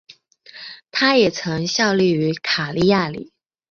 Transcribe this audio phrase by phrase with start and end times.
[0.89, 3.31] 他也曾效力于卡利亚里。